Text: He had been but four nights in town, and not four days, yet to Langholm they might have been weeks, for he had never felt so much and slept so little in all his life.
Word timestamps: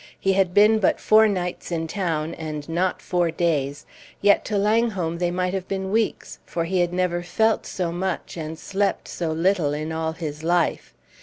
He 0.19 0.33
had 0.33 0.51
been 0.51 0.79
but 0.79 0.99
four 0.99 1.27
nights 1.27 1.71
in 1.71 1.85
town, 1.85 2.33
and 2.33 2.67
not 2.67 3.03
four 3.03 3.29
days, 3.29 3.85
yet 4.19 4.43
to 4.45 4.57
Langholm 4.57 5.19
they 5.19 5.29
might 5.29 5.53
have 5.53 5.67
been 5.67 5.91
weeks, 5.91 6.39
for 6.43 6.65
he 6.65 6.79
had 6.79 6.91
never 6.91 7.21
felt 7.21 7.67
so 7.67 7.91
much 7.91 8.35
and 8.35 8.57
slept 8.57 9.07
so 9.07 9.31
little 9.31 9.75
in 9.75 9.91
all 9.91 10.13
his 10.13 10.41
life. 10.41 10.95